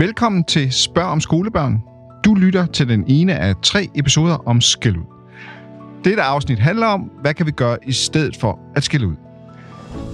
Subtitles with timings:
[0.00, 1.82] Velkommen til Spørg om skolebørn.
[2.24, 5.04] Du lytter til den ene af tre episoder om skæld ud.
[6.04, 9.14] Dette afsnit handler om, hvad kan vi gøre i stedet for at skælde ud.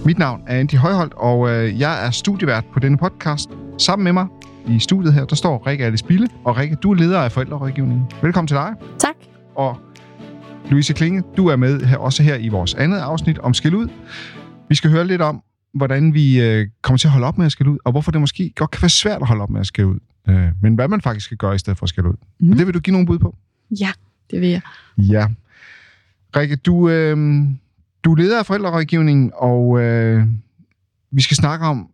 [0.05, 3.51] Mit navn er Andy Højholdt, og øh, jeg er studievært på denne podcast.
[3.79, 4.27] Sammen med mig
[4.69, 6.29] i studiet her, der står Rikke Alice Bille.
[6.45, 8.07] Og Rikke, du er leder af forældrerådgivningen.
[8.23, 8.75] Velkommen til dig.
[8.99, 9.17] Tak.
[9.55, 9.77] Og
[10.71, 13.89] Louise Klinge, du er med her, også her i vores andet afsnit om skæld ud.
[14.69, 15.43] Vi skal høre lidt om,
[15.77, 18.21] hvordan vi øh, kommer til at holde op med at skælde ud, og hvorfor det
[18.21, 19.99] måske godt kan være svært at holde op med at skælde ud.
[20.29, 22.15] Øh, men hvad man faktisk skal gøre i stedet for at skælde ud.
[22.41, 22.51] Mm.
[22.51, 23.37] Og det vil du give nogle bud på?
[23.81, 23.91] Ja,
[24.31, 24.61] det vil jeg.
[24.99, 25.27] Ja.
[26.37, 27.17] Rikke, du, øh,
[28.05, 30.27] du er leder af forældrerådgivningen, og øh,
[31.11, 31.91] vi skal snakke om,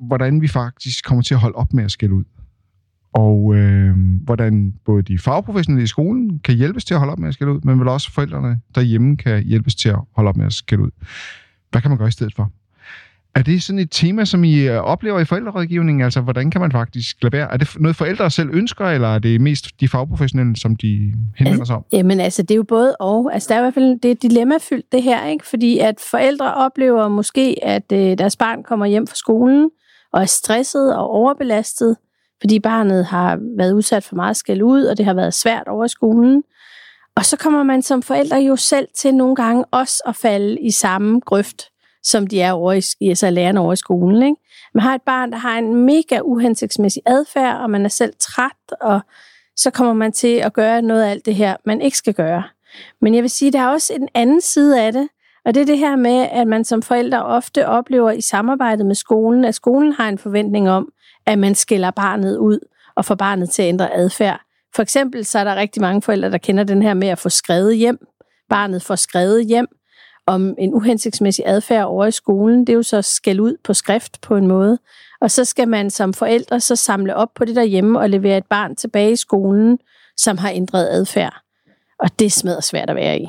[0.00, 2.24] hvordan vi faktisk kommer til at holde op med at skælde ud.
[3.12, 7.28] Og øh, hvordan både de fagprofessionelle i skolen kan hjælpes til at holde op med
[7.28, 10.46] at skælde ud, men vel også forældrene derhjemme kan hjælpes til at holde op med
[10.46, 10.90] at skælde ud.
[11.70, 12.52] Hvad kan man gøre i stedet for?
[13.34, 16.04] Er det sådan et tema, som I øh, oplever i forældrerådgivningen?
[16.04, 17.52] Altså, hvordan kan man faktisk lade være?
[17.52, 21.64] Er det noget, forældre selv ønsker, eller er det mest de fagprofessionelle, som de henvender
[21.64, 21.84] sig om?
[21.92, 23.34] Jamen altså, det er jo både og.
[23.34, 25.46] Altså, der er i hvert fald det er dilemmafyldt, det her, ikke?
[25.46, 29.70] Fordi at forældre oplever måske, at øh, deres barn kommer hjem fra skolen
[30.12, 31.96] og er stresset og overbelastet,
[32.40, 35.86] fordi barnet har været udsat for meget skæld ud, og det har været svært over
[35.86, 36.42] skolen.
[37.16, 40.70] Og så kommer man som forældre jo selv til nogle gange også at falde i
[40.70, 41.71] samme grøft
[42.02, 44.22] som de er over i, altså lærerne over i skolen.
[44.22, 44.36] Ikke?
[44.74, 48.80] Man har et barn, der har en mega uhensigtsmæssig adfærd, og man er selv træt,
[48.80, 49.00] og
[49.56, 52.42] så kommer man til at gøre noget af alt det her, man ikke skal gøre.
[53.00, 55.08] Men jeg vil sige, der er også en anden side af det,
[55.44, 58.94] og det er det her med, at man som forældre ofte oplever i samarbejdet med
[58.94, 60.92] skolen, at skolen har en forventning om,
[61.26, 62.58] at man skiller barnet ud
[62.96, 64.40] og får barnet til at ændre adfærd.
[64.74, 67.28] For eksempel så er der rigtig mange forældre, der kender den her med at få
[67.28, 68.06] skrevet hjem.
[68.48, 69.66] Barnet får skrevet hjem,
[70.26, 72.60] om en uhensigtsmæssig adfærd over i skolen.
[72.60, 74.78] Det er jo så skæld ud på skrift på en måde.
[75.20, 78.46] Og så skal man som forældre så samle op på det derhjemme og levere et
[78.46, 79.78] barn tilbage i skolen,
[80.16, 81.34] som har ændret adfærd.
[81.98, 83.26] Og det smeder svært at være i.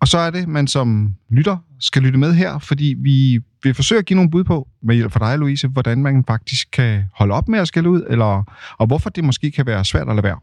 [0.00, 3.98] Og så er det, man som lytter skal lytte med her, fordi vi vil forsøge
[3.98, 7.34] at give nogle bud på, med hjælp fra dig, Louise, hvordan man faktisk kan holde
[7.34, 8.44] op med at skælde ud, eller,
[8.78, 10.38] og hvorfor det måske kan være svært at lade være.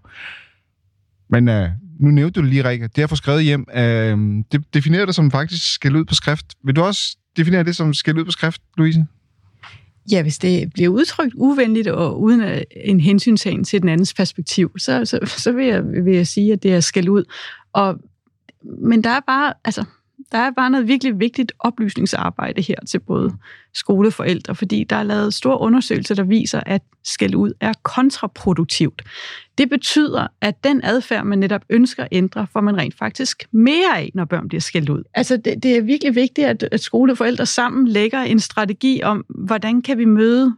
[1.30, 1.70] Men øh,
[2.00, 3.66] nu nævnte du lige, Rikke, det jeg for skrevet hjem.
[3.76, 4.18] øh,
[4.52, 6.46] det definerer det som faktisk skal ud på skrift.
[6.64, 9.06] Vil du også definere det som skal ud på skrift, Louise?
[10.12, 15.06] Ja, hvis det bliver udtrykt uvenligt og uden en hensyntagen til den andens perspektiv, så,
[15.06, 17.24] så, så vil, jeg, vil jeg sige, at det er skal ud.
[17.74, 17.96] Og,
[18.82, 19.86] men der er bare, altså,
[20.32, 23.34] der er bare noget virkelig vigtigt oplysningsarbejde her til både
[23.74, 29.02] skoleforældre, fordi der er lavet store undersøgelser, der viser, at skæld ud er kontraproduktivt.
[29.58, 33.98] Det betyder, at den adfærd, man netop ønsker at ændre, får man rent faktisk mere
[33.98, 35.04] af, når børn bliver skældt ud.
[35.14, 39.82] Altså, det, det er virkelig vigtigt, at, at skoleforældre sammen lægger en strategi om, hvordan
[39.82, 40.56] kan vi møde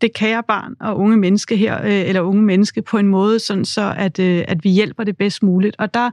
[0.00, 3.64] det kære barn og unge menneske her, øh, eller unge menneske på en måde, sådan
[3.64, 5.76] så at, øh, at vi hjælper det bedst muligt.
[5.78, 6.10] Og der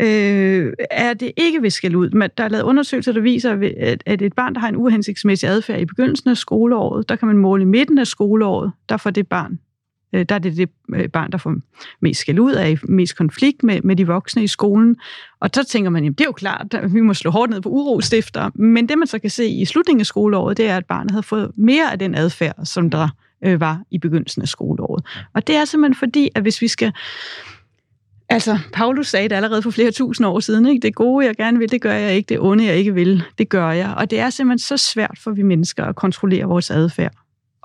[0.00, 2.10] øh, er det ikke ved skal ud.
[2.10, 5.48] Men der er lavet undersøgelser, der viser, at, at et barn, der har en uhensigtsmæssig
[5.48, 9.10] adfærd i begyndelsen af skoleåret, der kan man måle i midten af skoleåret, der får
[9.10, 9.58] det barn
[10.16, 11.56] Øh, der er det det øh, barn, der får
[12.00, 14.96] mest skæld ud af, mest konflikt med, med de voksne i skolen.
[15.40, 17.60] Og så tænker man, jamen det er jo klart, at vi må slå hårdt ned
[17.60, 18.50] på urostifter.
[18.54, 21.22] Men det man så kan se i slutningen af skoleåret, det er, at barnet havde
[21.22, 23.08] fået mere af den adfærd, som der
[23.44, 25.04] øh, var i begyndelsen af skoleåret.
[25.34, 26.92] Og det er simpelthen fordi, at hvis vi skal
[28.28, 30.82] Altså, Paulus sagde det allerede for flere tusind år siden, ikke?
[30.82, 32.28] Det gode, jeg gerne vil, det gør jeg ikke.
[32.28, 33.94] Det onde, jeg ikke vil, det gør jeg.
[33.96, 37.12] Og det er simpelthen så svært for vi mennesker at kontrollere vores adfærd.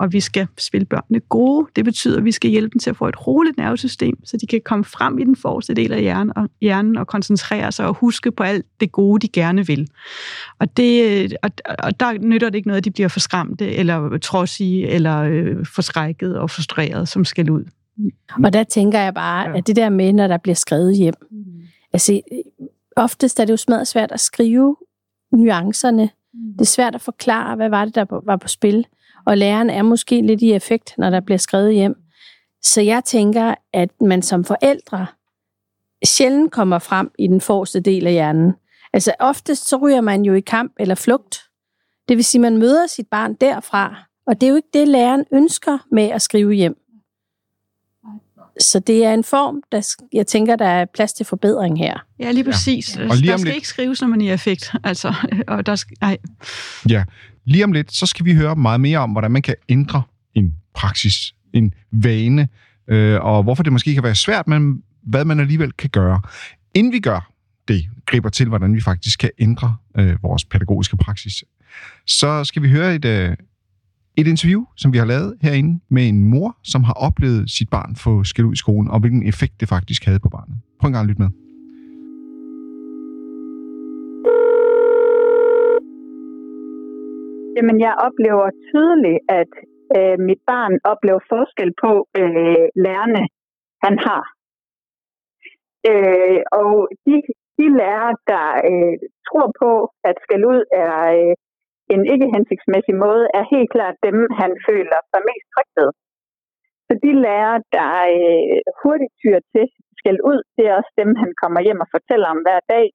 [0.02, 1.68] Og vi skal spille børnene gode.
[1.76, 4.46] Det betyder, at vi skal hjælpe dem til at få et roligt nervesystem, så de
[4.46, 7.94] kan komme frem i den forreste del af hjernen og, hjernen og koncentrere sig og
[7.94, 9.88] huske på alt det gode, de gerne vil.
[10.58, 14.88] Og, det, og, og der nytter det ikke noget, at de bliver forskræmte, eller trodsige,
[14.88, 17.64] eller øh, forskrækket og frustreret, som skal ud.
[18.44, 19.58] Og der tænker jeg bare, ja.
[19.58, 21.44] at det der med, når der bliver skrevet hjem, mm.
[21.92, 22.20] altså
[22.96, 24.76] oftest er det jo smadret svært at skrive
[25.32, 26.10] nuancerne.
[26.34, 26.52] Mm.
[26.52, 28.86] Det er svært at forklare, hvad var det, der var på spil.
[29.26, 31.94] Og læreren er måske lidt i effekt, når der bliver skrevet hjem.
[32.62, 35.06] Så jeg tænker, at man som forældre
[36.04, 38.52] sjældent kommer frem i den forreste del af hjernen.
[38.92, 41.40] Altså oftest så ryger man jo i kamp eller flugt.
[42.08, 44.88] Det vil sige, at man møder sit barn derfra, og det er jo ikke det,
[44.88, 46.76] læreren ønsker med at skrive hjem.
[48.60, 52.06] Så det er en form, der jeg tænker, der er plads til forbedring her.
[52.18, 52.96] Ja, lige præcis.
[52.96, 53.08] Ja.
[53.08, 53.56] Og lige der skal lidt...
[53.56, 54.72] ikke skrives, når man er i effekt.
[54.84, 55.14] Altså,
[55.48, 56.18] og der skal, ej.
[56.88, 57.04] Ja,
[57.44, 60.02] lige om lidt, så skal vi høre meget mere om, hvordan man kan ændre
[60.34, 62.48] en praksis, en vane,
[62.88, 66.20] øh, og hvorfor det måske kan være svært, men hvad man alligevel kan gøre.
[66.74, 67.32] Inden vi gør
[67.68, 71.44] det, griber til, hvordan vi faktisk kan ændre øh, vores pædagogiske praksis,
[72.06, 73.36] så skal vi høre et, øh,
[74.16, 77.96] et interview, som vi har lavet herinde med en mor, som har oplevet sit barn
[77.96, 80.56] få skæld ud i skolen, og hvilken effekt det faktisk havde på barnet.
[80.80, 81.41] Prøv en gang at lytte med.
[87.56, 89.52] Jamen, jeg oplever tydeligt, at
[89.96, 93.22] øh, mit barn oplever forskel på øh, lærerne,
[93.84, 94.24] han har.
[95.90, 96.70] Øh, og
[97.06, 97.14] de,
[97.58, 98.94] de lærere, der øh,
[99.28, 99.72] tror på,
[100.08, 101.34] at skal ud er øh,
[101.94, 105.90] en ikke hensigtsmæssig måde, er helt klart dem, han føler sig mest tryg ved.
[106.86, 109.66] Så de lærere, der øh, hurtigt tyr til
[110.00, 112.86] skal ud, det er også dem, han kommer hjem og fortæller om hver dag.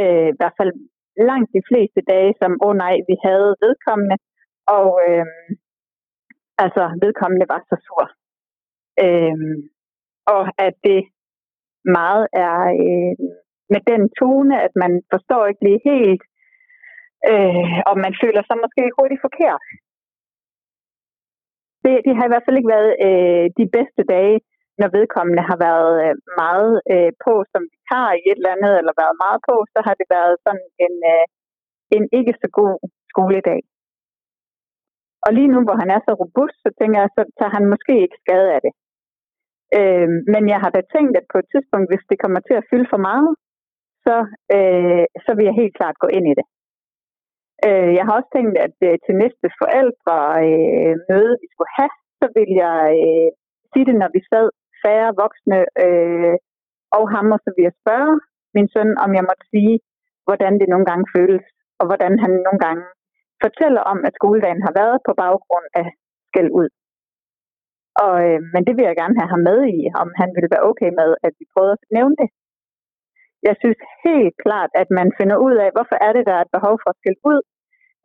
[0.00, 0.72] Øh, I hvert fald
[1.16, 4.16] langt de fleste dage, som, åh oh nej, vi havde vedkommende,
[4.76, 5.26] og øh,
[6.64, 8.04] altså, vedkommende var så sur.
[9.04, 9.38] Øh,
[10.34, 11.00] og at det
[11.98, 13.14] meget er øh,
[13.72, 16.22] med den tone, at man forstår ikke lige helt,
[17.32, 19.64] øh, og man føler sig måske hurtigt forkert.
[21.84, 24.36] Det, det har i hvert fald ikke været øh, de bedste dage,
[24.80, 29.00] når vedkommende har været øh, meget øh, på som vikar i et eller andet, eller
[29.02, 31.24] været meget på, så har det været sådan en, øh,
[31.96, 32.74] en ikke så god
[33.10, 33.60] skoledag.
[35.24, 37.94] Og lige nu, hvor han er så robust, så tænker jeg, så tager han måske
[38.04, 38.72] ikke skade af det.
[39.78, 42.66] Øh, men jeg har da tænkt, at på et tidspunkt, hvis det kommer til at
[42.70, 43.30] fylde for meget,
[44.04, 44.16] så,
[44.56, 46.46] øh, så vil jeg helt klart gå ind i det.
[47.66, 50.16] Øh, jeg har også tænkt, at øh, til næste forældre
[50.48, 53.28] øh, møde, vi skulle have, så vil jeg øh,
[53.70, 54.46] sige det, når vi sad
[54.84, 56.36] færre voksne øh,
[56.98, 58.14] og ham, og så vil jeg spørge
[58.56, 59.74] min søn, om jeg måtte sige,
[60.26, 61.44] hvordan det nogle gange føles,
[61.78, 62.84] og hvordan han nogle gange
[63.44, 65.86] fortæller om, at skoledagen har været på baggrund af
[66.28, 66.68] skæld ud.
[68.04, 70.66] Og, øh, men det vil jeg gerne have ham med i, om han ville være
[70.70, 72.28] okay med, at vi prøver at nævne det.
[73.48, 76.54] Jeg synes helt klart, at man finder ud af, hvorfor er det, der er et
[76.56, 77.40] behov for at skille ud.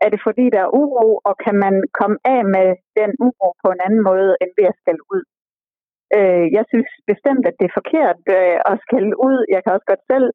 [0.03, 2.67] Er det fordi, der er uro, og kan man komme af med
[2.99, 5.23] den uro på en anden måde, end ved at skælde ud?
[6.17, 9.37] Øh, jeg synes bestemt, at det er forkert øh, at skælde ud.
[9.53, 10.27] Jeg kan også godt selv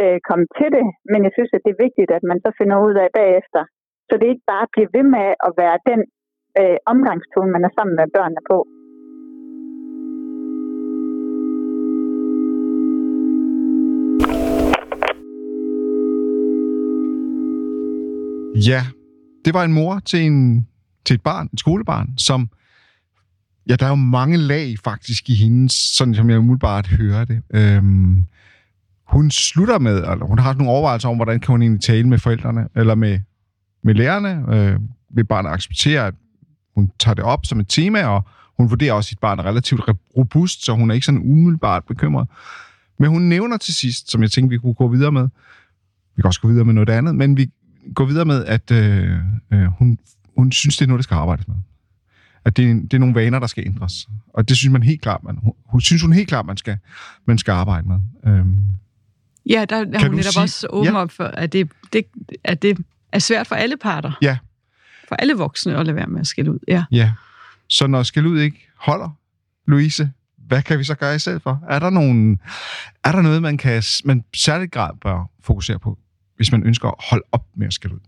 [0.00, 2.76] øh, komme til det, men jeg synes, at det er vigtigt, at man så finder
[2.86, 3.62] ud af bagefter.
[4.08, 6.00] Så det ikke bare bliver ved med at være den
[6.60, 8.58] øh, omgangstone, man er sammen med børnene på.
[18.70, 18.82] Ja,
[19.44, 20.68] det var en mor til, en,
[21.04, 22.40] til et barn, et skolebarn, som...
[23.68, 27.42] Ja, der er jo mange lag faktisk i hendes, sådan som jeg umiddelbart hører det.
[27.54, 28.24] Øhm,
[29.06, 32.18] hun slutter med, eller hun har nogle overvejelser om, hvordan kan hun egentlig tale med
[32.18, 33.20] forældrene, eller med,
[33.82, 34.54] med lærerne.
[34.54, 34.80] Øh,
[35.14, 36.14] vil barnet acceptere, at
[36.74, 38.26] hun tager det op som et tema, og
[38.56, 39.80] hun vurderer også, at sit barn er relativt
[40.16, 42.28] robust, så hun er ikke sådan umiddelbart bekymret.
[42.98, 45.28] Men hun nævner til sidst, som jeg tænkte, vi kunne gå videre med,
[46.16, 47.50] vi kan også gå videre med noget andet, men vi
[47.94, 49.18] går videre med, at øh,
[49.52, 49.98] øh, hun,
[50.36, 51.56] hun synes, det er noget, der skal arbejdes med.
[52.44, 54.08] At det, er, det er nogle vaner, der skal ændres.
[54.28, 56.78] Og det synes man helt klart, man, hun, synes hun helt klart, man skal,
[57.26, 57.98] man skal arbejde med.
[58.26, 58.56] Øhm,
[59.46, 60.42] Ja, der er hun netop sige...
[60.42, 61.00] også åben ja.
[61.00, 62.04] op for, at det, det,
[62.44, 62.78] at det
[63.12, 64.12] er svært for alle parter.
[64.22, 64.38] Ja.
[65.08, 66.58] For alle voksne at lade være med at skille ud.
[66.68, 66.84] Ja.
[66.90, 67.12] Ja.
[67.68, 69.18] Så når skille ud ikke holder,
[69.66, 71.62] Louise, hvad kan vi så gøre i stedet for?
[71.68, 72.38] Er der, nogen,
[73.04, 75.98] er der noget, man kan man særligt grad bør fokusere på,
[76.36, 78.00] hvis man ønsker at holde op med at skille ud?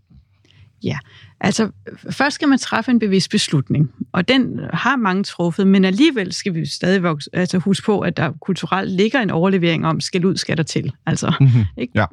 [0.83, 0.97] Ja,
[1.41, 1.69] altså
[2.09, 6.53] først skal man træffe en bevidst beslutning, og den har mange truffet, men alligevel skal
[6.53, 10.57] vi stadig altså huske på, at der kulturelt ligger en overlevering om, skal ud, skal
[10.57, 10.93] der til.
[11.05, 11.63] Altså, mm-hmm.
[11.77, 11.93] ikke?
[11.95, 12.05] Ja.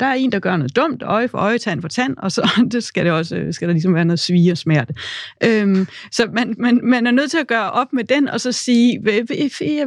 [0.00, 2.50] Der er en, der gør noget dumt, øje for øje, tand for tand, og så
[2.72, 4.94] det skal, det også, skal der ligesom være noget svige og smerte.
[5.44, 8.52] Øhm, så man, man, man er nødt til at gøre op med den, og så
[8.52, 9.00] sige,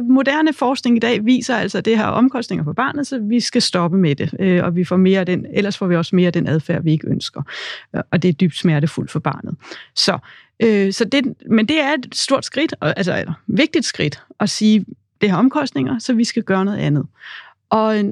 [0.02, 3.62] moderne forskning i dag viser altså, at det har omkostninger for barnet, så vi skal
[3.62, 6.26] stoppe med det, øh, og vi får mere af den, ellers får vi også mere
[6.26, 7.42] af den adfærd, vi ikke ønsker.
[8.10, 9.56] Og det er dybt smertefuldt for barnet.
[9.94, 10.18] Så,
[10.60, 14.84] øh, så det, men det er et stort skridt, altså et vigtigt skridt, at sige,
[15.20, 17.06] det har omkostninger, så vi skal gøre noget andet.
[17.70, 18.04] Og øh,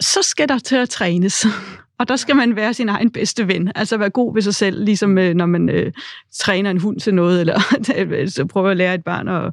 [0.00, 1.46] så skal der til at trænes.
[1.98, 3.72] Og der skal man være sin egen bedste ven.
[3.74, 5.92] Altså være god ved sig selv, ligesom øh, når man øh,
[6.32, 7.60] træner en hund til noget, eller
[8.36, 9.44] så prøver at lære et barn at,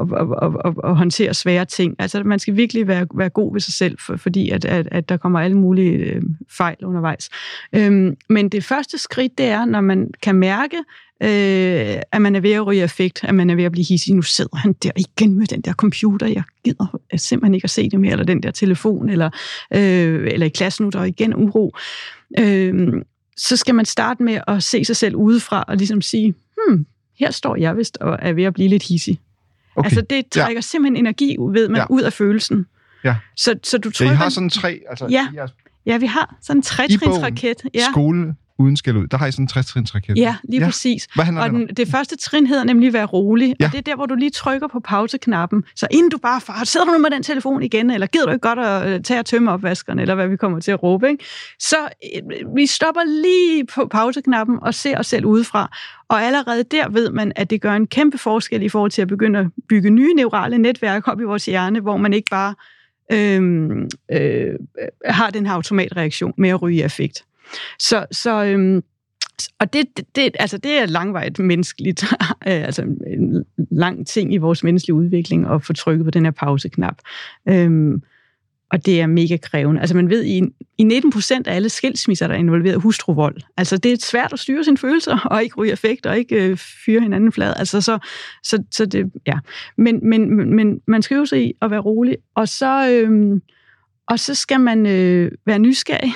[0.00, 0.06] at,
[0.42, 1.96] at, at, at håndtere svære ting.
[1.98, 5.08] Altså man skal virkelig være, være god ved sig selv, for, fordi at, at, at
[5.08, 7.30] der kommer alle mulige øh, fejl undervejs.
[7.72, 10.76] Øhm, men det første skridt, det er, når man kan mærke,
[11.22, 14.14] øh, at man er ved at ryge effekt, at man er ved at blive hissig.
[14.14, 17.90] Nu sidder han der igen med den der computer, jeg gider simpelthen ikke at se
[17.90, 19.30] det mere, eller den der telefon, eller,
[19.74, 21.76] øh, eller i klassen nu, der er igen uro.
[22.38, 22.92] Øh,
[23.36, 26.86] så skal man starte med at se sig selv udefra, og ligesom sige, hmm,
[27.18, 29.20] her står jeg vist og er ved at blive lidt hissig.
[29.76, 29.86] Okay.
[29.86, 30.60] Altså det trækker ja.
[30.60, 31.86] simpelthen energi ved man ja.
[31.90, 32.66] ud af følelsen.
[33.04, 33.16] Ja.
[33.36, 34.14] Så, så du trykker...
[34.14, 34.80] Så I har sådan tre...
[34.90, 35.28] Altså, ja.
[35.86, 37.62] ja, vi har sådan en trætrinsraket.
[37.74, 37.86] Ja.
[37.90, 39.06] Skole, uden skæld ud.
[39.06, 40.16] Der har I sådan en 60 raket.
[40.16, 40.66] Ja, lige ja.
[40.66, 41.08] præcis.
[41.14, 43.66] Hvad og den, det første trin hedder nemlig være rolig, Ja.
[43.66, 45.64] og det er der, hvor du lige trykker på pauseknappen.
[45.76, 48.32] Så inden du bare far, sidder du nu med den telefon igen, eller gider du
[48.32, 51.08] ikke godt at øh, tage og tømme opvaskeren, eller hvad vi kommer til at råbe,
[51.10, 51.24] ikke?
[51.58, 51.76] så
[52.16, 55.76] øh, vi stopper lige på pauseknappen og ser os selv udefra.
[56.08, 59.08] Og allerede der ved man, at det gør en kæmpe forskel i forhold til at
[59.08, 62.54] begynde at bygge nye neurale netværk op i vores hjerne, hvor man ikke bare
[63.12, 64.54] øhm, øh,
[65.06, 67.24] har den her automatreaktion med at ryge i affekt.
[67.78, 68.82] Så, så øhm,
[69.58, 72.04] og det, det, det, altså det er langvejt menneskeligt,
[72.48, 76.30] øh, altså en lang ting i vores menneskelige udvikling at få trykket på den her
[76.30, 76.96] pauseknap.
[77.48, 78.02] Øhm,
[78.72, 79.80] og det er mega krævende.
[79.80, 80.42] Altså man ved, i,
[80.78, 83.36] i 19 procent af alle skilsmisser, der er involveret hustruvold.
[83.56, 86.56] Altså det er svært at styre sine følelser, og ikke ryge effekt, og ikke øh,
[86.56, 87.54] fyre hinanden flad.
[87.56, 87.98] Altså så,
[88.42, 89.38] så, så det, ja.
[89.76, 93.42] Men, men, men, men man skal jo sig i at være rolig, og så, øhm,
[94.08, 96.12] og så skal man øh, være nysgerrig.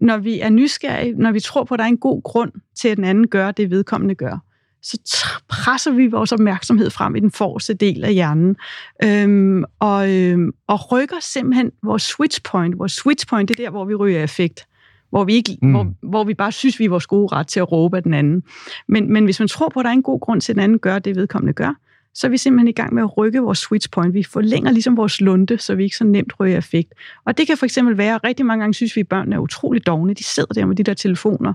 [0.00, 2.88] Når vi er nysgerrige, når vi tror på, at der er en god grund til,
[2.88, 4.38] at den anden gør det, vedkommende gør,
[4.82, 8.56] så presser vi vores opmærksomhed frem i den forreste del af hjernen,
[9.04, 12.78] øhm, og, øhm, og rykker simpelthen vores switch point.
[12.78, 14.66] Vores switch point, det er der, hvor vi ryger effekt.
[15.10, 15.70] Hvor vi, ikke, mm.
[15.70, 18.14] hvor, hvor vi bare synes, vi er vores gode ret til at råbe af den
[18.14, 18.42] anden.
[18.88, 20.64] Men, men hvis man tror på, at der er en god grund til, at den
[20.64, 21.74] anden gør det, vedkommende gør,
[22.14, 24.14] så er vi simpelthen i gang med at rykke vores switch point.
[24.14, 26.92] Vi forlænger ligesom vores lunde, så vi ikke så nemt ryger effekt.
[27.24, 29.40] Og det kan for eksempel være, at rigtig mange gange synes vi, at børnene er
[29.40, 30.14] utrolig dogne.
[30.14, 31.52] De sidder der med de der telefoner.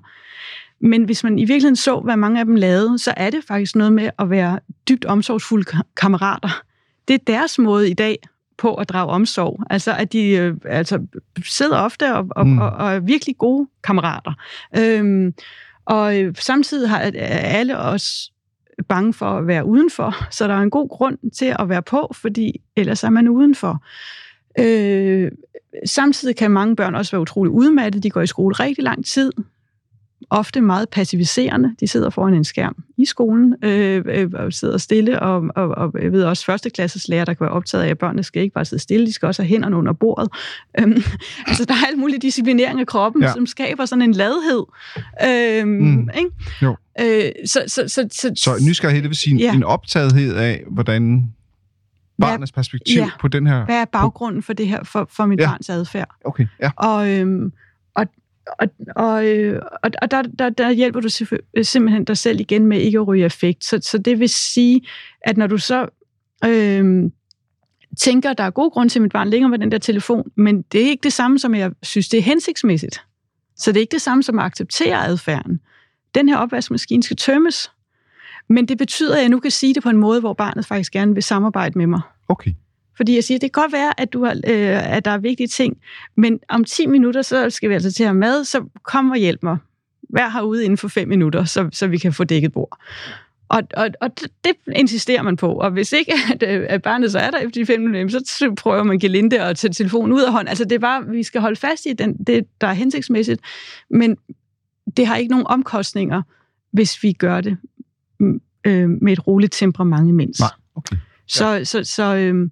[0.79, 3.75] Men hvis man i virkeligheden så, hvad mange af dem lavede, så er det faktisk
[3.75, 4.59] noget med at være
[4.89, 6.61] dybt omsorgsfulde ka- kammerater.
[7.07, 8.17] Det er deres måde i dag
[8.57, 9.63] på at drage omsorg.
[9.69, 10.99] Altså, at de øh, altså,
[11.45, 12.57] sidder ofte og, og, Mm.
[12.59, 14.33] og, og er virkelig gode kammerater.
[14.77, 15.33] Øhm,
[15.85, 18.31] og øh, samtidig har, alle os
[18.87, 22.11] bange for at være udenfor, så der er en god grund til at være på,
[22.13, 23.83] fordi ellers er man udenfor.
[24.59, 25.31] Øh,
[25.85, 28.03] samtidig kan mange børn også være utrolig udmattede.
[28.03, 29.31] De går i skole rigtig lang tid,
[30.29, 31.75] ofte meget passiviserende.
[31.79, 35.93] De sidder foran en skærm i skolen øh, øh, og sidder stille, og, og, og
[36.01, 38.83] jeg ved også førsteklasses der kan være optaget af, at børnene skal ikke bare sidde
[38.83, 40.29] stille, de skal også have hænderne under bordet.
[40.79, 40.91] Øhm,
[41.47, 43.33] altså, der er alt muligt disciplinering af kroppen, Ja.
[43.33, 44.63] som skaber sådan en ladhed.
[45.27, 46.09] Øhm, Mm.
[46.17, 46.29] ikke?
[46.61, 46.75] Jo.
[47.01, 49.53] Øh, så, så, så, så, Så nysgerrighed, det vil sige Ja.
[49.53, 51.33] en optagethed af, hvordan
[52.21, 53.09] barnets perspektiv Ja.
[53.19, 53.65] på den her...
[53.65, 55.47] hvad er baggrunden for det her, for, for mit ja.
[55.49, 56.09] barns adfærd?
[56.25, 56.71] Okay, ja.
[56.75, 57.51] Og, øhm,
[58.47, 61.09] og, og, øh, og, og, der, der, der hjælper du
[61.53, 63.65] øh, simpelthen dig selv igen med ikke at ryge effekt.
[63.65, 64.81] Så, så det vil sige,
[65.21, 65.87] at når du så
[66.45, 67.11] øh,
[67.99, 70.31] tænker, at der er god grund til, at mit barn ligger med den der telefon,
[70.35, 73.01] men det er ikke det samme, som jeg synes, det er hensigtsmæssigt.
[73.55, 75.59] Så det er ikke det samme som at acceptere adfærden.
[76.15, 77.71] Den her opvaskemaskine skal tømmes,
[78.49, 80.91] men det betyder, at jeg nu kan sige det på en måde, hvor barnet faktisk
[80.91, 82.01] gerne vil samarbejde med mig.
[82.29, 82.51] Okay.
[82.97, 85.47] Fordi jeg siger, det kan godt være, at, du har, øh, at der er vigtige
[85.47, 85.77] ting,
[86.17, 89.17] men om 10 minutter, så skal vi altså til at have mad, så kom og
[89.17, 89.57] hjælp mig.
[90.09, 92.77] Vær herude inden for 5 minutter, så, så vi kan få dækket bord.
[93.49, 94.09] Og, og, og
[94.43, 95.53] det- insisterer man på.
[95.53, 98.53] Og hvis ikke, at, øh, at barnet så er der efter de 5 minutter, så
[98.57, 100.47] prøver man gelinde at tage telefonen ud af hånden.
[100.47, 103.41] Altså det er bare, vi skal holde fast i den, det, der er hensigtsmæssigt,
[103.89, 104.17] men
[104.97, 106.21] det har ikke nogen omkostninger,
[106.71, 107.57] hvis vi gør det
[108.19, 110.39] mm, øh, med et roligt temperament imens.
[110.39, 110.95] Nej, okay.
[111.27, 112.51] Så, så, så øhm,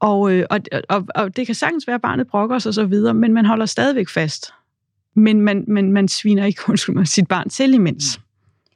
[0.00, 2.84] og, øh, og, og, og det kan sagtens være, at barnet brokker sig og så
[2.84, 4.52] videre, men man holder stadigvæk fast.
[5.16, 8.20] Men man, man, man sviner ikke undskyld mig, sit barn til imens.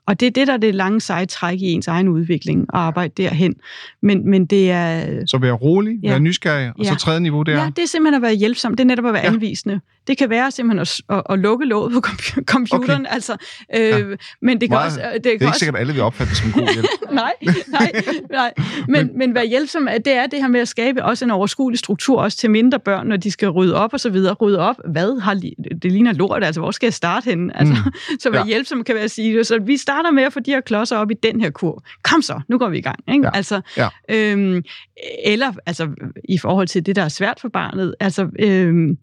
[0.07, 2.69] Og det er det, der er det lange seje træk i ens egen udvikling, at
[2.81, 3.55] arbejde derhen.
[4.03, 5.07] Men, men det er...
[5.27, 6.09] Så være rolig, Ja.
[6.09, 6.97] være nysgerrig, og så Ja.
[6.97, 7.59] tredje niveau, det er...
[7.63, 8.75] Ja, det er simpelthen at være hjælpsom.
[8.75, 9.33] Det er netop at være ja.
[9.33, 9.81] anvisende.
[10.07, 10.81] Det kan være simpelthen
[11.11, 13.07] at, at, at lukke låget på compu- computeren.
[13.07, 13.15] Okay.
[13.15, 13.33] Altså,
[13.77, 13.99] øh, Ja.
[14.43, 15.01] Men det kan Meget- også...
[15.01, 16.87] Det, Det er kan ikke også sikkert, at alle vil opfatte det som god hjælp.
[17.13, 17.33] nej,
[17.69, 17.93] nej,
[18.31, 18.53] nej.
[18.89, 21.79] Men, men hvad hjælpsom er, det er det her med at skabe også en overskuelig
[21.79, 24.35] struktur, også til mindre børn, når de skal rydde op og så videre.
[24.35, 25.35] Rydde op, hvad har
[25.83, 27.57] det ligner lort, altså hvor skal jeg starte henne?
[27.59, 27.81] Altså, Mm.
[28.11, 28.21] mm.
[28.21, 28.47] Så hvad Ja.
[28.47, 29.45] hjælpsom kan være at sige.
[29.45, 31.85] Så vi starter med at få de her klodser op i den her kur.
[32.03, 32.99] Kom så, nu går vi i gang.
[33.13, 33.25] Ikke?
[33.27, 33.31] Ja.
[33.37, 33.89] Altså, Ja.
[34.11, 34.63] øhm,
[35.25, 35.89] eller altså,
[36.29, 37.95] i forhold til det, der er svært for barnet.
[38.01, 38.99] Altså, øhm,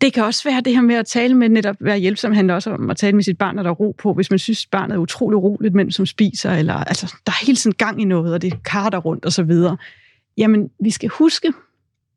[0.00, 2.70] det kan også være det her med at tale med netop være hjælpsom, handler også
[2.70, 4.94] om at tale med sit barn, når der er ro på, hvis man synes, barnet
[4.94, 8.34] er utrolig roligt, mens som spiser, eller altså, der er hele tiden gang i noget,
[8.34, 9.76] og det karter rundt og så videre.
[10.36, 11.52] Jamen, vi skal huske,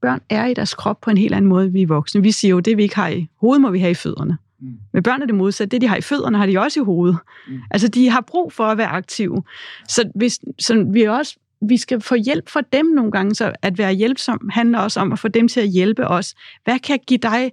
[0.02, 2.22] børn er i deres krop på en helt anden måde, end vi er voksne.
[2.24, 4.38] Vi siger jo, det vi ikke har i hovedet, må vi have i fødderne.
[4.62, 4.68] Mm.
[4.94, 5.72] Med børn er det modsat.
[5.72, 7.18] Det, de har i fødderne, har de også i hovedet.
[7.48, 7.60] Mm.
[7.72, 9.44] Altså, de har brug for at være aktive.
[9.88, 11.38] Så, hvis, så vi også
[11.70, 15.14] vi skal få hjælp fra dem nogle gange, så at være hjælpsom handler også om
[15.14, 16.36] at få dem til at hjælpe os.
[16.64, 17.52] Hvad kan give dig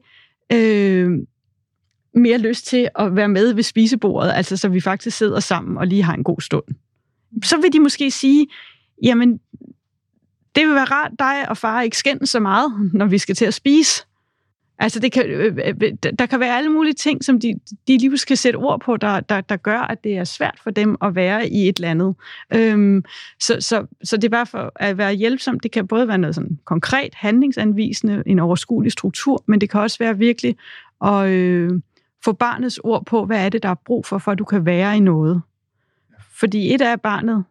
[0.53, 1.11] øh,
[2.15, 5.87] mere lyst til at være med ved spisebordet, altså så vi faktisk sidder sammen og
[5.87, 6.65] lige har en god stund?
[7.45, 8.47] Så vil de måske sige,
[9.03, 9.41] jamen,
[10.55, 13.45] det vil være rart, dig og far ikke skændes så meget, når vi skal til
[13.45, 14.07] at spise.
[14.83, 17.55] Altså, det kan, øh, øh, der kan være alle mulige ting, som de,
[17.89, 20.71] de lige skal sætte ord på, der, der, der gør, at det er svært for
[20.71, 22.15] dem at være i et eller andet.
[22.55, 23.05] Øhm,
[23.41, 25.61] så, så, så det er bare for at være hjælpsom.
[25.61, 29.99] Det kan både være noget sådan konkret, handlingsanvisende, en overskuelig struktur, men det kan også
[29.99, 30.57] være virkelig
[31.05, 31.71] at øh,
[32.25, 34.67] få barnets ord på, hvad er det, der er brug for, for at du kan
[34.67, 35.43] være i noget.
[36.41, 37.45] Fordi et af barnet,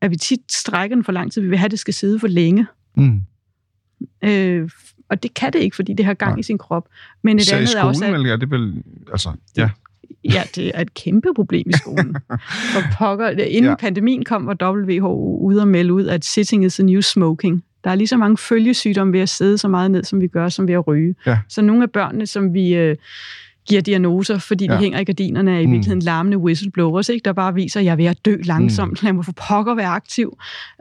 [0.00, 2.18] at vi tit strækker den for lang tid, vi vil have, at det skal sidde
[2.18, 2.66] for længe.
[2.96, 3.20] Mm.
[4.24, 4.70] Øh,
[5.08, 6.38] og det kan det ikke, fordi det har gang Nej.
[6.38, 6.88] i sin krop.
[7.22, 8.82] Men et Så i andet er skolen, også, at, vel, ja, det er vel,
[9.12, 9.70] altså, ja.
[10.24, 12.16] ja, det er et kæmpe problem i skolen.
[12.74, 13.70] For pokker, inden Ja.
[13.70, 13.76] ja.
[13.76, 17.64] pandemien kom, var WHO ude og melde ud, at sitting is the new smoking.
[17.84, 20.48] Der er lige så mange følgesygdomme ved at sidde så meget ned, som vi gør,
[20.48, 21.14] som ved at ryge.
[21.26, 21.38] Ja.
[21.48, 22.96] Så nogle af børnene, som vi øh,
[23.68, 24.72] giver diagnoser, fordi ja.
[24.72, 25.72] De hænger i gardinerne, er i Mm.
[25.72, 27.24] virkeligheden larmende whistleblowers, ikke?
[27.24, 29.02] der bare viser, at jeg er ved at dø langsomt.
[29.02, 30.38] Lad mig få pokker være aktiv.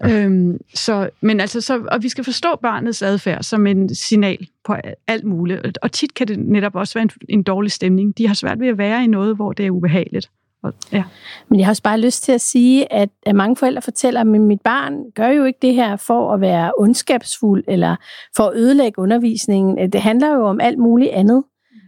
[0.08, 0.24] Ja.
[0.24, 4.76] Øhm, så, men altså, så, og vi skal forstå barnets adfærd som en signal på
[5.08, 5.78] alt muligt.
[5.82, 8.18] Og- tit kan det netop også være en, en dårlig stemning.
[8.18, 10.30] De har svært ved at være i noget, hvor det er ubehageligt.
[10.64, 11.04] Og, ja.
[11.50, 14.28] Men jeg har også bare lyst til at sige, at, at mange forældre fortæller, at
[14.28, 17.96] mit barn gør jo ikke det her for at være ondskabsfuld eller
[18.38, 19.92] for at ødelægge undervisningen.
[19.92, 21.44] Det handler jo om alt muligt andet.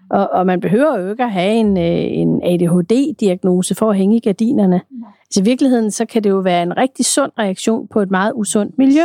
[0.09, 1.83] Og, og man behøver jo ikke at have en, øh,
[2.21, 4.81] en ADHD-diagnose for at hænge i gardinerne.
[5.21, 8.31] Altså i virkeligheden, så kan det jo være en rigtig sund reaktion på et meget
[8.35, 9.03] usundt miljø.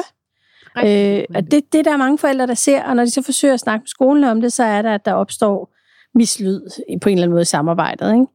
[0.77, 3.55] Øh, og det, det der er mange forældre, der ser, og når de så forsøger
[3.55, 5.75] at snakke med skolen om det, så er der, at der opstår
[6.15, 6.61] mislyd
[7.03, 8.13] på en eller anden måde i samarbejdet.
[8.13, 8.27] Ikke?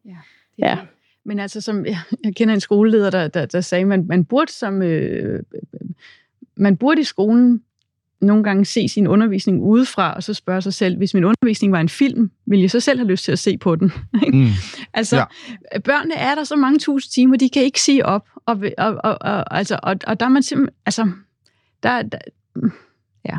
[0.58, 0.78] Ja.
[1.26, 4.52] Men altså, som jeg, jeg kender en skoleleder, der, der, der sagde, man, man burde
[4.52, 5.44] som øh,
[6.58, 7.64] man burde i skolen
[8.22, 11.82] nogle gange se sin undervisning udefra, og så spørge sig selv, hvis min undervisning var
[11.82, 13.92] en film, ville jeg så selv have lyst til at se på den?
[14.34, 14.48] Mm.
[14.94, 15.26] altså,
[15.74, 15.80] Ja.
[15.80, 19.18] børnene er der så mange tusind timer, de kan ikke sige op, og, og, og,
[19.22, 21.12] og, altså, og, og der er man simpelthen, altså,
[21.84, 22.18] der, der,
[23.26, 23.38] ja,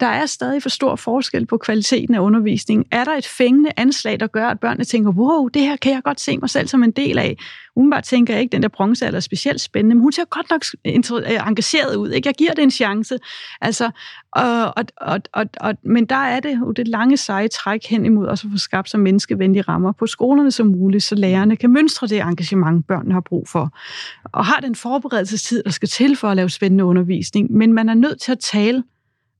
[0.00, 2.86] der er stadig for stor forskel på kvaliteten af undervisningen.
[2.90, 6.02] Er der et fængende anslag, der gør, at børnene tænker, wow, det her kan jeg
[6.02, 7.36] godt se mig selv som en del af.
[7.76, 10.62] Umiddelbart tænker jeg ikke, den der bronzealder er specielt spændende, men hun ser godt nok
[10.84, 12.10] øh, engageret ud.
[12.10, 12.26] Ikke?
[12.28, 13.18] Jeg giver det en chance.
[13.60, 13.90] Altså,
[14.32, 18.06] og, og, og, og, og, men der er det jo det lange seje træk hen
[18.06, 21.72] imod også at få skabt så menneskevenlige rammer på skolerne som muligt, så lærerne kan
[21.72, 23.78] mønstre det engagement, børnene har brug for.
[24.24, 27.52] Og har den forberedelsestid, der skal til for at lave spændende undervisning.
[27.52, 28.82] Men man er nødt til at tale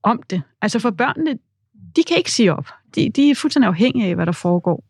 [0.03, 0.43] om det.
[0.63, 1.39] Altså for børnene,
[1.97, 2.67] de kan ikke sige op.
[2.95, 4.85] De, de er fuldstændig afhængige af, hvad der foregår.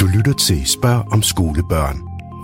[0.00, 1.96] Du lytter til Spørg om skolebørn.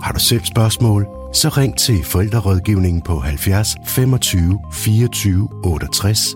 [0.03, 6.35] Har du selv spørgsmål, så ring til forældrerådgivningen på 70 25 24 68.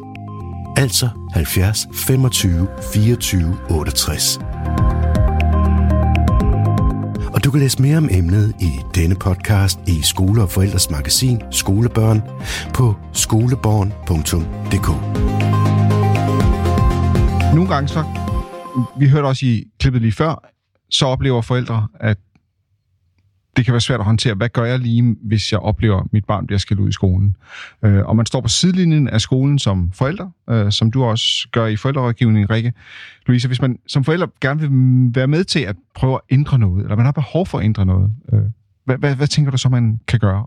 [0.77, 4.39] Altså 70 25 24 68.
[7.45, 12.21] Du kan læse mere om emnet i denne podcast i Skole og Forældres magasin Skolebørn
[12.73, 14.87] på skoleborn.dk.
[17.55, 18.03] Nogle gange så,
[18.99, 20.49] vi hørte også i klippet lige før,
[20.89, 22.17] så oplever forældre, at
[23.55, 24.33] det kan være svært at håndtere.
[24.33, 27.35] Hvad gør jeg lige, hvis jeg oplever, at mit barn bliver skældt ud i skolen?
[27.83, 31.65] Øh, og man står på sidelinjen af skolen som forælder, øh, som du også gør
[31.65, 32.73] i forældrerådgivningen, Rikke.
[33.25, 36.83] Louise, hvis man som forælder gerne vil være med til at prøve at ændre noget,
[36.83, 38.39] eller man har behov for at ændre noget, øh,
[38.85, 40.45] hvad, hvad, hvad tænker du så, man kan gøre?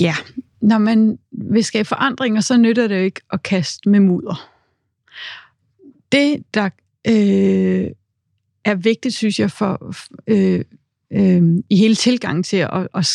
[0.00, 0.14] Ja,
[0.60, 4.50] når man vil skabe forandringer, så nytter det jo ikke at kaste med mudder.
[6.12, 6.70] Det, der
[7.08, 7.90] øh,
[8.66, 9.94] er vigtigt, synes jeg, for
[10.26, 10.64] øh,
[11.12, 13.08] øh, i hele tilgangen til at, at,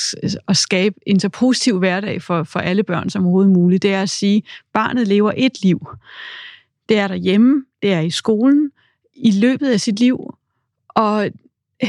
[0.47, 4.01] at skabe en så positiv hverdag for, for alle børn som overhovedet muligt, det er
[4.01, 5.87] at sige, at barnet lever et liv.
[6.89, 8.71] Det er derhjemme, det er i skolen,
[9.13, 10.33] i løbet af sit liv,
[10.89, 11.29] og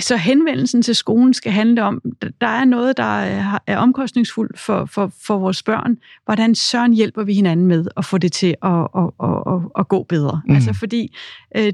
[0.00, 2.02] så henvendelsen til skolen skal handle om,
[2.40, 5.98] der er noget, der er, er omkostningsfuldt for, for, for vores børn.
[6.24, 9.88] Hvordan søren hjælper vi hinanden med at få det til at, at, at, at, at
[9.88, 10.40] gå bedre?
[10.48, 10.54] Mm.
[10.54, 11.16] Altså fordi
[11.56, 11.72] øh,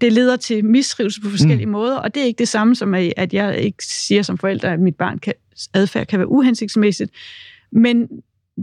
[0.00, 1.72] det leder til mistrivsel på forskellige mm.
[1.72, 4.70] måder, og det er ikke det samme som, at at jeg ikke siger som forælder,
[4.70, 5.34] at mit barn kan,
[5.74, 7.10] adfærd kan være uhensigtsmæssigt,
[7.72, 8.08] men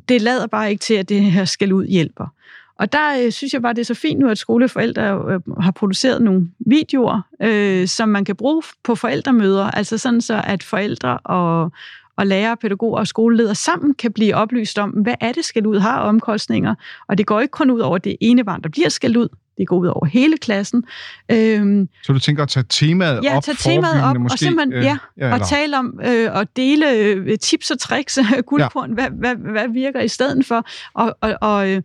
[0.10, 2.34] det lader bare ikke til, at det her skal ud hjælper.
[2.80, 5.72] Og der øh, synes jeg bare, det er så fint nu, at skoleforældre øh, har
[5.72, 11.18] produceret nogle videoer, øh, som man kan bruge på forældremøder, altså sådan så, at forældre
[11.18, 11.72] og,
[12.18, 15.80] og lærere, pædagoger og skoleledere sammen kan blive oplyst om, hvad er det, skal ud
[15.80, 16.76] har omkostninger.
[17.08, 19.68] Og det går ikke kun ud over det ene barn, der bliver skældt ud, det
[19.68, 20.84] går ud over hele klassen.
[21.32, 24.74] Øhm, Så du tænker at tage temaet ja, op, tage temaet op, forebyggende og simpelthen
[24.74, 28.94] øh, ja, ja, og tale om øh, og dele øh, tips og tricks, guldkorn, ja.
[28.94, 31.82] hvad, hvad, hvad virker i stedet for, og, og, og, øh,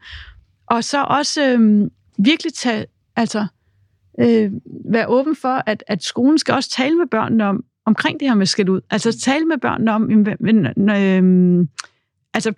[0.72, 3.46] og så også øh, virkelig tage, altså
[4.20, 4.52] øh,
[4.90, 8.34] være åben for, at, at skolen skal også tale med børnene om, omkring det her
[8.34, 8.80] med skæld ud.
[8.90, 10.36] Altså tale med børnene om, hvad-
[10.96, 11.66] øh,
[12.34, 12.52] altså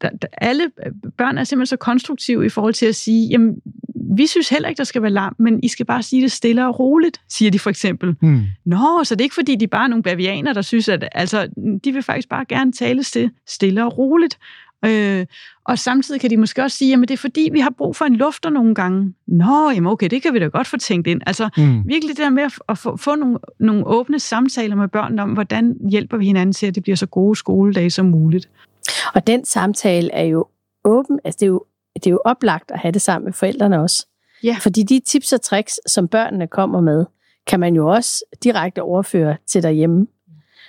[0.00, 0.70] der, der, alle
[1.18, 3.56] børn er simpelthen så konstruktive i forhold til at sige, jamen,
[4.16, 6.66] vi synes heller ikke, der skal være larm, men I skal bare sige det stille
[6.66, 8.16] og roligt, siger de for eksempel.
[8.22, 8.42] Mm.
[8.64, 11.48] Nå, så det er ikke fordi, de er bare nogle bavianer, der synes, at altså,
[11.84, 14.38] de vil faktisk bare gerne tale til stille og roligt.
[14.86, 15.26] Øh,
[15.64, 18.04] og samtidig kan de måske også sige, at det er fordi, vi har brug for
[18.04, 19.14] en lufter nogle gange.
[19.26, 21.20] Nå, jamen okay, det kan vi da godt få tænkt ind.
[21.26, 21.82] Altså Mm.
[21.86, 25.76] virkelig det der med at, få, få nogle, nogle åbne samtaler med børnene om, hvordan
[25.90, 28.48] hjælper vi hinanden til, at det bliver så gode skoledage som muligt.
[29.14, 30.46] Og den samtale er jo
[30.84, 33.80] åben, altså det er jo, det er jo oplagt at have det sammen med forældrene
[33.80, 34.06] også.
[34.42, 34.56] Ja.
[34.60, 37.04] Fordi de tips og tricks, som børnene kommer med,
[37.46, 40.06] kan man jo også direkte overføre til derhjemme.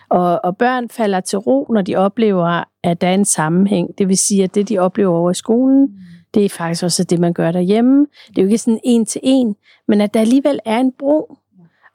[0.10, 3.98] Og, og børn falder til ro, når de oplever, at der er en sammenhæng.
[3.98, 5.90] Det vil sige, at det, de oplever over i skolen,
[6.34, 8.08] det er faktisk også det, man gør derhjemme.
[8.28, 9.56] Det er jo ikke sådan en til en,
[9.88, 11.38] men at der alligevel er en bro,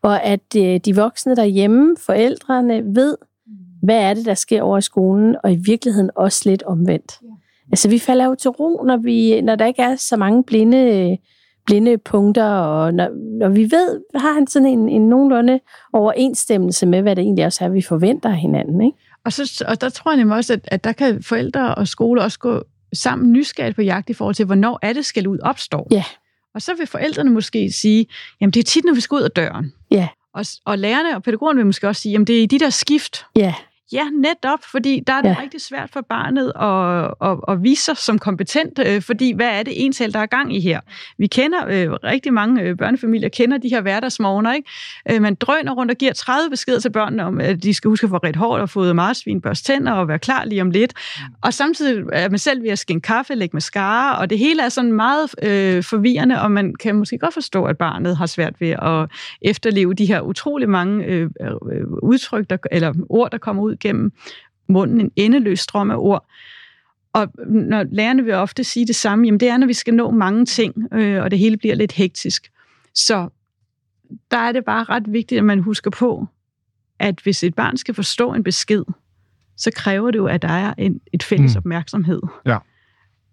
[0.02, 3.16] og at øh, de voksne derhjemme, forældrene, ved,
[3.82, 7.20] hvad er det, der sker over i skolen, og i virkeligheden også lidt omvendt.
[7.72, 11.18] Altså, vi falder jo til ro, når, vi, når der ikke er så mange blinde,
[11.66, 15.60] blinde punkter, og når, når vi ved, har han sådan en, en nogenlunde
[15.92, 18.82] overensstemmelse med, hvad det egentlig også er, vi forventer af hinanden.
[18.82, 18.98] Ikke?
[19.24, 22.22] Og, så, og der tror jeg nemlig også, at, at der kan forældre og skole
[22.22, 25.88] også gå sammen nysgerrigt på jagt i forhold til, hvornår er det skal ud opstår.
[25.90, 26.04] Ja.
[26.54, 28.06] Og så vil forældrene måske sige,
[28.40, 29.72] jamen det er tit, når vi skal ud af døren.
[29.90, 30.08] Ja.
[30.34, 32.70] Og, og lærerne og pædagogerne vil måske også sige, jamen det er i de der
[32.70, 33.24] skift.
[33.36, 33.54] Ja,
[33.92, 35.36] Ja, netop, fordi der er det Ja.
[35.42, 39.62] rigtig svært for barnet at, at, at vise sig som kompetent, øh, fordi hvad er
[39.62, 40.80] det en selv, der er gang i her?
[41.18, 44.70] Vi kender, øh, rigtig mange øh, børnefamilier kender de her hverdagsmorgener, ikke?
[45.10, 48.04] Øh, man drøner rundt og giver 30 beskeder til børnene om, at de skal huske
[48.04, 50.94] at få ret hår og fået marsvin, børste tænder og være klar lige om lidt.
[51.42, 54.68] Og samtidig er man selv ved at skænke kaffe, lægge mascara, og det hele er
[54.68, 58.68] sådan meget øh, forvirrende, og man kan måske godt forstå, at barnet har svært ved
[58.70, 59.10] at
[59.42, 61.30] efterleve de her utrolig mange øh,
[62.02, 64.12] udtryk, der, eller ord, der kommer ud gennem
[64.68, 66.26] munden, en endeløs strøm af ord.
[67.12, 70.10] Og når lærerne vil ofte sige det samme, jamen det er, når vi skal nå
[70.10, 72.50] mange ting, øh, og det hele bliver lidt hektisk.
[72.94, 73.28] Så
[74.30, 76.26] der er det bare ret vigtigt, at man husker på,
[76.98, 78.82] at hvis et barn skal forstå en besked,
[79.56, 81.58] så kræver det jo, at der er en, et fælles Mm.
[81.58, 82.20] opmærksomhed.
[82.46, 82.58] Ja.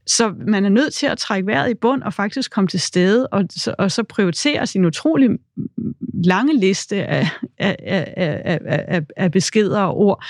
[0.10, 3.28] Så man er nødt til at trække vejret i bund og faktisk komme til stede,
[3.28, 5.30] og så, og så prioritere sin utrolig
[6.24, 8.13] lange liste af, af, af,
[8.45, 10.24] af, af, af, beskeder og ord,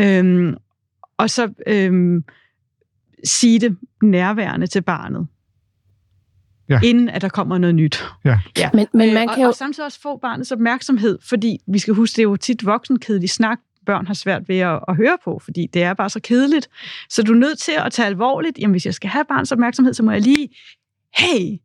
[0.00, 0.54] øhm,
[1.16, 2.24] og så øhm,
[3.24, 5.26] sige det nærværende til barnet,
[6.68, 6.80] Ja.
[6.84, 8.04] inden at der kommer noget nyt.
[8.24, 8.38] Ja.
[8.58, 8.70] ja.
[8.74, 9.48] men, men Øh, man og, kan jo...
[9.48, 13.30] og samtidig også få barnets opmærksomhed, fordi vi skal huske, det er jo tit voksenkedelig
[13.30, 16.68] snak, børn har svært ved at, at høre på, fordi det er bare så kedeligt.
[17.10, 19.94] Så du er nødt til at tage alvorligt, jamen hvis jeg skal have barns opmærksomhed,
[19.94, 20.48] så må jeg lige,
[21.18, 21.58] hey,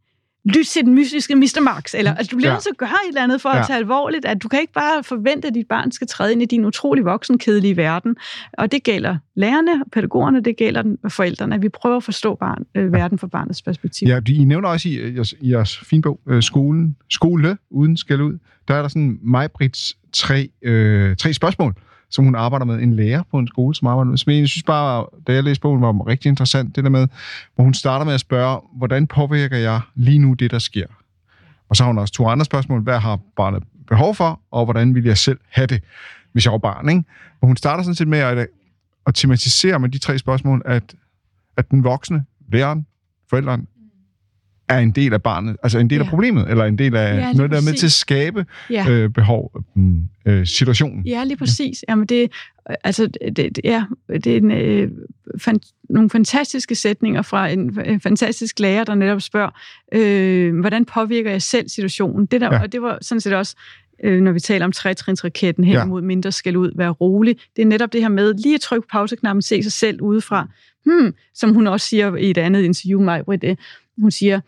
[0.45, 1.61] lyt til den mystiske Mr.
[1.61, 2.53] Marx, eller at du bliver Ja.
[2.55, 3.59] nødt til at gøre et eller andet for Ja.
[3.59, 6.41] at tage alvorligt, at du kan ikke bare forvente, at dit barn skal træde ind
[6.41, 8.15] i din utrolig voksenkedelige verden.
[8.53, 12.93] Og det gælder lærerne, pædagogerne, det gælder forældrene, at vi prøver at forstå barn, øh,
[12.93, 14.07] verden fra barnets perspektiv.
[14.07, 17.97] Ja, I nævner også i, i, jeres, i jeres fine bog, øh, skolen, skole uden
[17.97, 21.73] skal ud, der er der sådan Majbrits tre, øh, tre spørgsmål,
[22.11, 24.17] som hun arbejder med, en lærer på en skole, som arbejder med.
[24.17, 27.07] Som jeg synes bare, da jeg læste bogen, var rigtig interessant, det der med,
[27.55, 30.85] hvor hun starter med at spørge, hvordan påvirker jeg lige nu det, der sker?
[31.69, 32.81] Og så har hun også to andre spørgsmål.
[32.81, 35.83] Hvad har barnet behov for, og hvordan vil jeg selv have det,
[36.31, 36.89] hvis jeg var barn?
[36.89, 37.03] Ikke?
[37.41, 38.47] Og hun starter sådan set med at,
[39.07, 40.95] at tematisere med de tre spørgsmål, at,
[41.57, 42.85] at den voksne, læreren,
[43.29, 43.65] forældrene,
[44.73, 46.09] er en del af barnet, altså en del af Ja.
[46.09, 48.89] problemet, eller en del af Ja, ja, noget, der er med til at skabe Ja.
[48.89, 51.05] øh, behov, mm, øh, situationen.
[51.07, 51.83] Ja, lige præcis.
[51.89, 52.31] Jamen det,
[52.83, 54.91] altså, det, det, ja, det er en, øh,
[55.39, 59.49] fan, nogle fantastiske sætninger fra en, en fantastisk lærer, der netop spørger,
[59.93, 62.25] øh, hvordan påvirker jeg selv situationen?
[62.25, 62.55] Det der, Ja.
[62.55, 62.61] ja.
[62.61, 63.55] Og det var sådan set også,
[64.03, 65.79] øh, når vi taler om trætrinsraketten hen Ja.
[65.79, 65.85] ja.
[65.85, 67.37] mod mindre skal ud, være rolig.
[67.55, 70.47] Det er netop det her med lige at trykke på pauseknappen, se sig selv udefra.
[70.85, 73.59] Hmm, som hun også siger i et andet interview mig, det,
[74.01, 74.39] hun siger,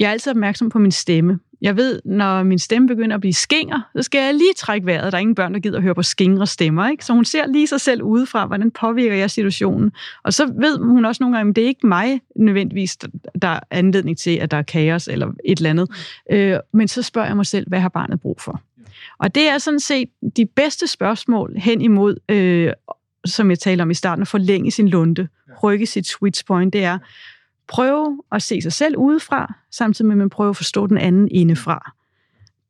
[0.00, 1.38] jeg er altid opmærksom på min stemme.
[1.60, 5.12] Jeg ved, når min stemme begynder at blive skinger, så skal jeg lige trække vejret.
[5.12, 6.88] Der er ingen børn, der gider at høre på skingre stemmer.
[6.88, 7.04] Ikke?
[7.04, 9.92] Så hun ser lige sig selv udefra, hvordan påvirker jeg situationen.
[10.22, 12.96] Og så ved hun også nogle gange, at det er ikke mig nødvendigvis,
[13.42, 15.88] der er anledning til, at der er kaos eller et eller andet.
[16.30, 18.60] Øh, men så spørger jeg mig selv, hvad har barnet brug for?
[19.18, 22.72] Og det er sådan set de bedste spørgsmål hen imod, øh,
[23.24, 25.28] som jeg taler om i starten, at forlænge sin lunde,
[25.62, 26.98] rykke sit switch point, det er,
[27.70, 31.28] prøve at se sig selv udefra, samtidig med, at man prøver at forstå den anden
[31.30, 31.92] indefra.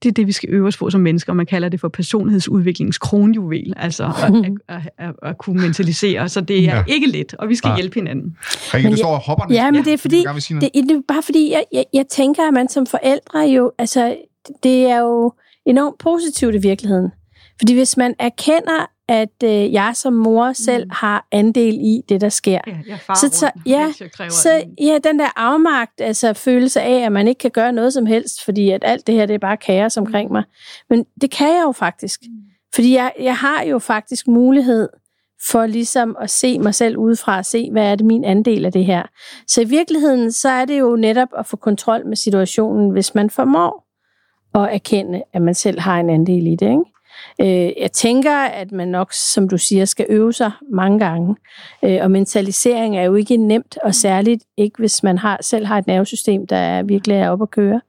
[0.02, 1.88] Det er det, vi skal øve os på som mennesker, og man kalder det for
[1.88, 4.34] personlighedsudviklingens kronjuvel, altså at,
[4.76, 6.76] at, at, at kunne mentalisere, så det er Ja.
[6.76, 6.84] ja.
[6.88, 7.76] ikke let, og vi skal Nej.
[7.76, 8.36] hjælpe hinanden.
[8.40, 9.64] Rikke, Men du jeg- står og hopper næsten.
[9.64, 10.16] Ja, men det er fordi,
[10.60, 14.16] det, det er bare fordi, jeg, jeg, jeg tænker, at man som forældre jo, altså,
[14.62, 15.32] det er jo
[15.66, 17.10] enormt positivt i virkeligheden.
[17.60, 20.90] Fordi hvis man erkender, at øh, jeg som mor selv Mm.
[20.92, 23.92] har andel i det, der sker, Ja, jeg Så- så- ja,
[24.30, 28.06] så ja, den der afmagt, altså følelse af, at man ikke kan gøre noget som
[28.06, 30.42] helst, fordi at alt det her, det er bare kaos omkring mig.
[30.90, 32.20] Men det kan jeg jo faktisk.
[32.74, 34.88] Fordi jeg, jeg har jo faktisk mulighed
[35.50, 38.72] for ligesom at se mig selv udefra, og se, hvad er det min andel af
[38.72, 39.02] det her.
[39.46, 43.30] Så i virkeligheden, så er det jo netop at få kontrol med situationen, hvis man
[43.30, 43.86] formår
[44.54, 46.66] at erkende, at man selv har en andel i det.
[46.70, 46.82] Ikke?
[47.40, 51.36] Øh, jeg tænker, at man nok, som du siger, skal øve sig mange gange.
[51.84, 55.78] Øh, og mentalisering er jo ikke nemt, og særligt ikke, hvis man har, selv har
[55.78, 57.80] et nervesystem, der er virkelig er op at køre.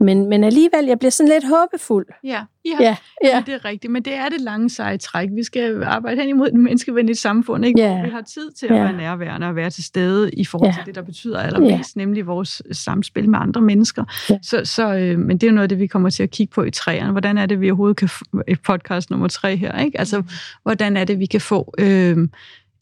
[0.00, 2.06] Men, men alligevel, jeg bliver sådan lidt håbefuld.
[2.24, 3.36] Ja, ja, Ja, ja.
[3.36, 3.42] ja.
[3.46, 3.92] det er rigtigt.
[3.92, 5.28] Men det er det lange seje træk.
[5.36, 7.80] Vi skal arbejde hen imod et menneskevenligt samfund, ikke?
[7.80, 7.94] Ja.
[7.94, 8.82] hvor vi har tid til at Ja.
[8.82, 10.74] være nærværende og være til stede i forhold Ja.
[10.76, 14.04] til det, der betyder allermest, nemlig vores samspil med andre mennesker.
[14.30, 14.38] Ja.
[14.42, 16.52] Så, så, øh, men det er jo noget af det, vi kommer til at kigge
[16.54, 17.10] på i træerne.
[17.12, 19.78] Hvordan er det, vi overhovedet kan få et podcast nummer tre her?
[19.78, 19.98] Ikke?
[20.00, 20.22] Altså,
[20.62, 22.28] hvordan er det, vi kan få øh,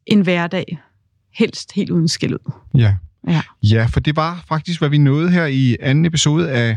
[0.07, 0.79] en hverdag,
[1.35, 2.53] helst helt uden skæld ud?
[2.75, 2.95] Ja.
[3.29, 3.43] Ja.
[3.62, 6.77] ja, for det var faktisk, hvad vi nåede her i anden episode af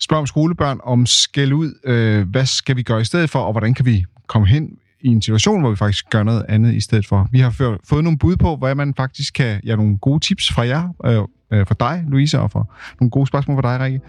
[0.00, 1.78] spørger om skolebørn, om skæld ud.
[1.84, 5.08] Øh, hvad skal vi gøre i stedet for, og hvordan kan vi komme hen i
[5.08, 7.28] en situation, hvor vi faktisk gør noget andet i stedet for.
[7.32, 9.60] Vi har før, fået nogle bud på, hvad man faktisk kan...
[9.64, 13.26] Ja, nogle gode tips fra jer, øh, øh, fra dig, Louise, og for nogle gode
[13.26, 14.00] spørgsmål fra dig, Rikke,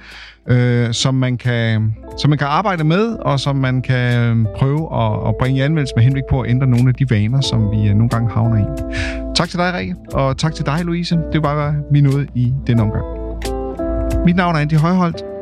[0.47, 5.04] øh, som, man kan, som man kan arbejde med, og som man kan øh, prøve
[5.04, 7.71] at, at bringe i anvendelse med henblik på at ændre nogle af de vaner, som
[7.71, 8.65] vi øh, nogle gange havner i.
[9.36, 11.15] Tak til dig, Rikke, og tak til dig, Louise.
[11.34, 13.06] Det var, bare min nåede i denne omgang.
[14.26, 15.37] Mit navn er Andy Højholdt.